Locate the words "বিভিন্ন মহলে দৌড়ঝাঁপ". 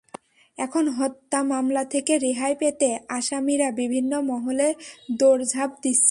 3.71-5.71